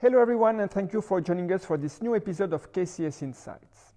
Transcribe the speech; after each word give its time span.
Hello, 0.00 0.20
everyone, 0.20 0.60
and 0.60 0.70
thank 0.70 0.92
you 0.92 1.00
for 1.00 1.20
joining 1.20 1.52
us 1.52 1.64
for 1.64 1.76
this 1.76 2.00
new 2.00 2.14
episode 2.14 2.52
of 2.52 2.70
KCS 2.70 3.20
Insights. 3.22 3.94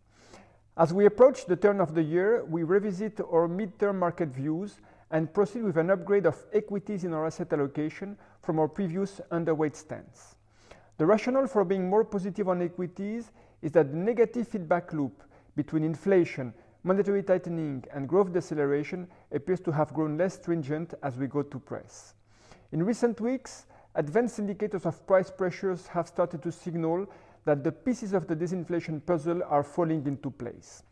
As 0.76 0.92
we 0.92 1.06
approach 1.06 1.46
the 1.46 1.56
turn 1.56 1.80
of 1.80 1.94
the 1.94 2.02
year, 2.02 2.44
we 2.46 2.64
revisit 2.64 3.20
our 3.20 3.48
midterm 3.48 4.00
market 4.00 4.30
views 4.30 4.80
and 5.12 5.32
proceed 5.32 5.62
with 5.62 5.78
an 5.78 5.92
upgrade 5.92 6.26
of 6.26 6.44
equities 6.54 7.04
in 7.04 7.14
our 7.14 7.28
asset 7.28 7.54
allocation 7.54 8.18
from 8.42 8.58
our 8.58 8.68
previous 8.68 9.22
underweight 9.32 9.76
stance. 9.76 10.38
The 10.98 11.06
rationale 11.06 11.46
for 11.46 11.64
being 11.64 11.88
more 11.88 12.04
positive 12.04 12.50
on 12.50 12.64
equities 12.64 13.32
is 13.62 13.72
that 13.74 13.92
the 13.92 13.98
negative 13.98 14.48
feedback 14.48 14.94
loop 14.94 15.22
between 15.56 15.84
inflation, 15.84 16.52
monetary 16.84 17.22
tightening, 17.22 17.84
and 17.94 18.10
growth 18.10 18.34
deceleration 18.34 19.08
appears 19.32 19.60
to 19.60 19.72
have 19.72 19.94
grown 19.94 20.18
less 20.18 20.34
stringent 20.34 20.96
as 21.04 21.16
we 21.16 21.28
go 21.28 21.44
to 21.44 21.60
press. 21.60 22.16
In 22.72 22.82
recent 22.82 23.22
weeks, 23.22 23.68
advanced 23.96 24.40
indicators 24.40 24.86
of 24.86 25.06
price 25.06 25.30
pressures 25.30 25.88
have 25.88 26.08
started 26.08 26.42
to 26.44 26.52
signal 26.52 27.08
that 27.46 27.64
the 27.64 27.72
pieces 27.72 28.14
of 28.14 28.28
the 28.28 28.36
disinflation 28.36 29.06
puzzle 29.06 29.42
are 29.44 29.64
falling 29.64 30.06
into 30.06 30.30
place. 30.30 30.84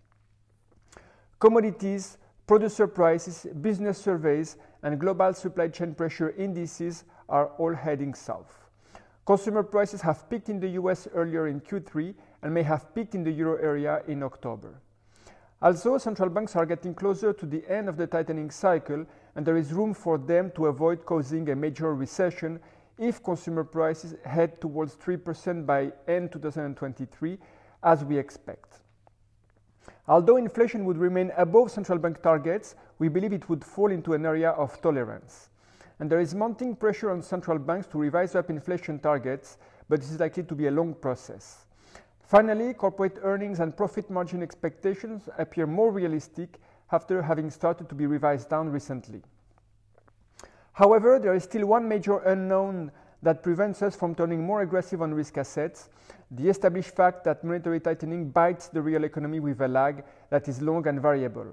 Commodities, 1.40 2.18
producer 2.48 2.88
prices, 2.88 3.46
business 3.62 3.98
surveys, 3.98 4.58
and 4.84 5.00
global 5.00 5.34
supply 5.34 5.68
chain 5.68 5.94
pressure 5.94 6.32
indices 6.32 7.04
are 7.30 7.48
all 7.58 7.74
heading 7.74 8.14
south. 8.14 8.70
Consumer 9.26 9.62
prices 9.62 10.02
have 10.02 10.28
peaked 10.30 10.50
in 10.50 10.60
the 10.60 10.70
US 10.70 11.08
earlier 11.14 11.48
in 11.48 11.62
Q3 11.62 12.16
and 12.42 12.54
may 12.54 12.64
have 12.64 12.94
peaked 12.96 13.14
in 13.14 13.24
the 13.24 13.32
euro 13.32 13.62
area 13.62 14.02
in 14.08 14.24
October. 14.24 14.82
Also, 15.62 15.98
central 15.98 16.30
banks 16.30 16.56
are 16.56 16.66
getting 16.66 16.96
closer 16.96 17.34
to 17.34 17.46
the 17.46 17.64
end 17.70 17.90
of 17.90 17.98
the 17.98 18.08
tightening 18.08 18.50
cycle, 18.50 19.06
and 19.36 19.46
there 19.46 19.58
is 19.58 19.74
room 19.74 19.94
for 19.94 20.18
them 20.18 20.52
to 20.56 20.68
avoid 20.68 21.06
causing 21.06 21.50
a 21.50 21.56
major 21.56 21.94
recession 21.94 22.60
if 23.00 23.24
consumer 23.24 23.64
prices 23.64 24.16
head 24.26 24.60
towards 24.60 24.96
3% 24.96 25.66
by 25.66 25.92
end 26.08 26.32
2023, 26.32 27.38
as 27.84 28.04
we 28.04 28.18
expect. 28.18 28.82
Although 30.08 30.38
inflation 30.38 30.86
would 30.86 30.98
remain 30.98 31.32
above 31.38 31.72
central 31.72 31.98
bank 31.98 32.22
targets, 32.22 32.76
we 33.00 33.08
believe 33.08 33.32
it 33.32 33.48
would 33.48 33.64
fall 33.64 33.92
into 33.92 34.14
an 34.14 34.26
area 34.26 34.50
of 34.52 34.82
tolerance. 34.82 35.50
And 36.00 36.10
there 36.10 36.20
is 36.20 36.36
mounting 36.36 36.76
pressure 36.76 37.12
on 37.12 37.22
central 37.22 37.58
banks 37.58 37.88
to 37.88 37.98
revise 37.98 38.36
up 38.36 38.50
inflation 38.50 39.00
targets, 39.00 39.58
but 39.88 40.02
this 40.02 40.12
is 40.12 40.20
likely 40.20 40.44
to 40.44 40.56
be 40.56 40.68
a 40.68 40.72
long 40.72 40.94
process. 40.94 41.66
Finally, 42.22 42.74
corporate 42.74 43.18
earnings 43.24 43.60
and 43.60 43.76
profit 43.76 44.10
margin 44.10 44.44
expectations 44.44 45.30
appear 45.38 45.66
more 45.66 45.92
realistic 45.92 46.60
after 46.92 47.22
having 47.22 47.50
started 47.50 47.90
to 47.90 47.96
be 47.96 48.06
revised 48.06 48.50
down 48.50 48.70
recently. 48.70 49.22
However, 50.80 51.20
there 51.20 51.34
is 51.34 51.44
still 51.44 51.66
one 51.66 51.90
major 51.90 52.20
unknown 52.20 52.94
that 53.22 53.44
prevents 53.44 53.82
us 53.82 53.98
from 53.98 54.16
turning 54.16 54.42
more 54.42 54.62
aggressive 54.62 55.02
on 55.02 55.14
risk 55.14 55.38
assets 55.38 55.90
the 56.32 56.48
established 56.48 56.96
fact 56.96 57.26
that 57.26 57.44
monetary 57.44 57.82
tightening 57.82 58.30
bites 58.30 58.70
the 58.70 58.82
real 58.82 59.04
economy 59.04 59.42
with 59.42 59.60
a 59.60 59.68
lag 59.68 60.06
that 60.30 60.48
is 60.48 60.62
long 60.62 60.88
and 60.88 61.02
variable. 61.02 61.48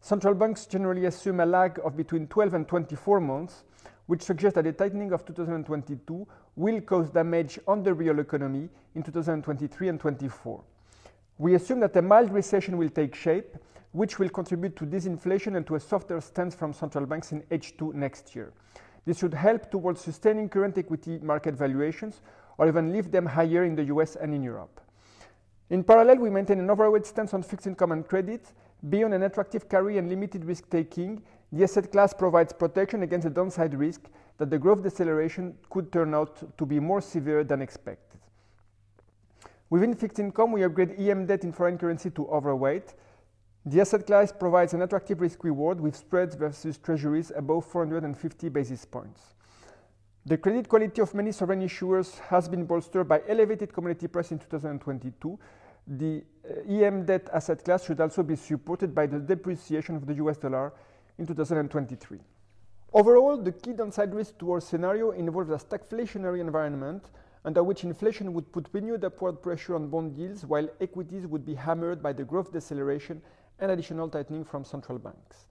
Central 0.00 0.34
banks 0.34 0.66
generally 0.66 1.04
assume 1.04 1.38
a 1.38 1.46
lag 1.46 1.78
of 1.84 1.96
between 1.96 2.26
12 2.26 2.54
and 2.54 2.66
24 2.66 3.20
months, 3.20 3.62
which 4.06 4.22
suggests 4.22 4.56
that 4.56 4.64
the 4.64 4.72
tightening 4.72 5.12
of 5.12 5.24
2022 5.24 6.26
will 6.56 6.80
cause 6.80 7.08
damage 7.10 7.60
on 7.68 7.84
the 7.84 7.94
real 7.94 8.18
economy 8.18 8.68
in 8.96 9.04
2023 9.04 9.90
and 9.90 10.00
24. 10.00 10.64
We 11.38 11.54
assume 11.54 11.78
that 11.80 11.94
a 11.94 12.02
mild 12.02 12.32
recession 12.32 12.76
will 12.76 12.90
take 12.90 13.14
shape, 13.14 13.56
which 13.92 14.18
will 14.18 14.28
contribute 14.28 14.74
to 14.76 14.84
disinflation 14.84 15.56
and 15.56 15.66
to 15.66 15.76
a 15.76 15.80
softer 15.80 16.20
stance 16.20 16.54
from 16.54 16.72
central 16.72 17.06
banks 17.06 17.32
in 17.32 17.42
H2 17.50 17.94
next 17.94 18.34
year. 18.34 18.52
This 19.04 19.18
should 19.18 19.34
help 19.34 19.70
towards 19.70 20.00
sustaining 20.00 20.48
current 20.48 20.76
equity 20.78 21.18
market 21.22 21.54
valuations 21.54 22.20
or 22.58 22.68
even 22.68 22.92
lift 22.92 23.10
them 23.10 23.26
higher 23.26 23.64
in 23.64 23.74
the 23.74 23.84
US 23.84 24.16
and 24.16 24.34
in 24.34 24.42
Europe. 24.42 24.80
In 25.70 25.82
parallel, 25.82 26.18
we 26.18 26.30
maintain 26.30 26.58
an 26.58 26.70
overweight 26.70 27.06
stance 27.06 27.32
on 27.34 27.42
fixed 27.42 27.66
income 27.66 27.92
and 27.92 28.06
credit. 28.06 28.52
Beyond 28.88 29.14
an 29.14 29.22
attractive 29.22 29.68
carry 29.68 29.98
and 29.98 30.08
limited 30.08 30.44
risk 30.44 30.68
taking, 30.68 31.22
the 31.50 31.64
asset 31.64 31.90
class 31.90 32.12
provides 32.12 32.52
protection 32.52 33.02
against 33.02 33.24
the 33.24 33.30
downside 33.30 33.74
risk 33.74 34.02
that 34.38 34.50
the 34.50 34.58
growth 34.58 34.82
deceleration 34.82 35.54
could 35.70 35.92
turn 35.92 36.14
out 36.14 36.56
to 36.58 36.66
be 36.66 36.80
more 36.80 37.00
severe 37.00 37.44
than 37.44 37.62
expected. 37.62 38.20
Within 39.70 39.94
fixed 39.94 40.18
income, 40.18 40.52
we 40.52 40.64
upgrade 40.64 40.98
EM 40.98 41.26
debt 41.26 41.44
in 41.44 41.52
foreign 41.52 41.78
currency 41.78 42.10
to 42.10 42.26
overweight. 42.28 42.94
The 43.64 43.80
asset 43.80 44.06
class 44.06 44.32
provides 44.32 44.74
an 44.74 44.82
attractive 44.82 45.20
risk 45.20 45.44
reward 45.44 45.80
with 45.80 45.94
spreads 45.94 46.34
versus 46.34 46.78
treasuries 46.78 47.30
above 47.36 47.64
450 47.64 48.48
basis 48.48 48.84
points. 48.84 49.34
The 50.26 50.36
credit 50.36 50.68
quality 50.68 51.00
of 51.00 51.14
many 51.14 51.30
sovereign 51.30 51.62
issuers 51.62 52.18
has 52.20 52.48
been 52.48 52.64
bolstered 52.64 53.06
by 53.06 53.22
elevated 53.28 53.72
commodity 53.72 54.08
price 54.08 54.32
in 54.32 54.40
2022. 54.40 55.38
The 55.86 56.24
uh, 56.44 56.72
EM 56.72 57.06
debt 57.06 57.28
asset 57.32 57.64
class 57.64 57.86
should 57.86 58.00
also 58.00 58.24
be 58.24 58.34
supported 58.34 58.96
by 58.96 59.06
the 59.06 59.20
depreciation 59.20 59.94
of 59.94 60.06
the 60.06 60.14
US 60.14 60.38
dollar 60.38 60.72
in 61.18 61.26
2023. 61.26 62.18
Overall, 62.92 63.36
the 63.36 63.52
key 63.52 63.74
downside 63.74 64.12
risk 64.12 64.38
to 64.38 64.52
our 64.52 64.60
scenario 64.60 65.12
involves 65.12 65.50
a 65.50 65.56
stagflationary 65.56 66.40
environment 66.40 67.10
under 67.44 67.62
which 67.62 67.84
inflation 67.84 68.32
would 68.32 68.52
put 68.52 68.68
renewed 68.72 69.04
upward 69.04 69.40
pressure 69.40 69.76
on 69.76 69.88
bond 69.88 70.16
yields 70.16 70.44
while 70.46 70.68
equities 70.80 71.26
would 71.26 71.44
be 71.44 71.54
hammered 71.54 72.02
by 72.02 72.12
the 72.12 72.24
growth 72.24 72.52
deceleration 72.52 73.20
and 73.62 73.70
additional 73.70 74.08
tightening 74.08 74.44
from 74.44 74.64
central 74.64 74.98
banks. 74.98 75.46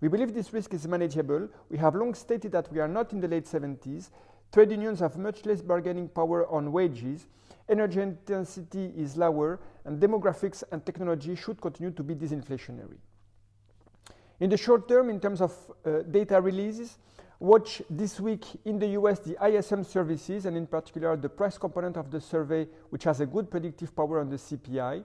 We 0.00 0.08
believe 0.08 0.34
this 0.34 0.52
risk 0.52 0.74
is 0.74 0.86
manageable. 0.86 1.48
We 1.70 1.78
have 1.78 1.94
long 1.94 2.14
stated 2.14 2.52
that 2.52 2.70
we 2.70 2.78
are 2.78 2.86
not 2.86 3.12
in 3.12 3.20
the 3.20 3.28
late 3.28 3.46
70s. 3.46 4.10
Trade 4.52 4.70
unions 4.70 5.00
have 5.00 5.16
much 5.16 5.46
less 5.46 5.62
bargaining 5.62 6.08
power 6.08 6.46
on 6.48 6.70
wages. 6.70 7.26
Energy 7.68 8.02
intensity 8.02 8.92
is 8.96 9.16
lower, 9.16 9.58
and 9.86 10.00
demographics 10.00 10.62
and 10.70 10.84
technology 10.84 11.34
should 11.34 11.58
continue 11.58 11.90
to 11.90 12.02
be 12.02 12.14
disinflationary. 12.14 12.98
In 14.40 14.50
the 14.50 14.58
short 14.58 14.86
term, 14.86 15.08
in 15.08 15.18
terms 15.18 15.40
of 15.40 15.52
uh, 15.86 16.02
data 16.02 16.40
releases, 16.40 16.98
watch 17.40 17.80
this 17.88 18.20
week 18.20 18.44
in 18.66 18.78
the 18.78 18.88
US 18.88 19.20
the 19.20 19.36
ISM 19.42 19.84
services, 19.84 20.44
and 20.44 20.54
in 20.54 20.66
particular 20.66 21.16
the 21.16 21.30
price 21.30 21.56
component 21.56 21.96
of 21.96 22.10
the 22.10 22.20
survey, 22.20 22.68
which 22.90 23.04
has 23.04 23.20
a 23.20 23.26
good 23.26 23.50
predictive 23.50 23.96
power 23.96 24.20
on 24.20 24.28
the 24.28 24.36
CPI. 24.36 25.02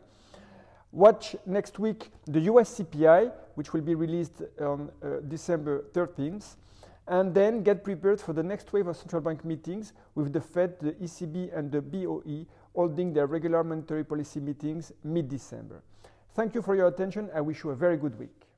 Watch 0.92 1.36
next 1.46 1.78
week 1.78 2.10
the 2.26 2.42
US 2.42 2.80
CPI, 2.80 3.32
which 3.56 3.74
will 3.74 3.82
be 3.82 3.96
released 3.96 4.42
on 4.60 4.90
uh, 5.04 5.20
December 5.28 5.86
13th. 5.94 6.56
And 7.08 7.34
then 7.34 7.64
get 7.64 7.84
prepared 7.84 8.22
for 8.22 8.34
the 8.34 8.44
next 8.44 8.72
wave 8.72 8.88
of 8.88 8.96
central 8.96 9.22
bank 9.22 9.44
meetings 9.44 9.94
with 10.14 10.32
the 10.32 10.42
Fed, 10.42 10.80
the 10.80 10.92
ECB, 10.94 11.58
and 11.58 11.72
the 11.72 11.82
BOE 11.82 12.46
holding 12.76 13.14
their 13.14 13.26
regular 13.26 13.64
monetary 13.64 14.04
policy 14.04 14.40
meetings 14.40 14.92
mid 15.04 15.28
December. 15.28 15.82
Thank 16.36 16.54
you 16.54 16.62
for 16.62 16.76
your 16.76 16.88
attention. 16.88 17.30
I 17.34 17.42
wish 17.42 17.64
you 17.64 17.72
a 17.72 17.76
very 17.76 17.98
good 17.98 18.18
week. 18.20 18.49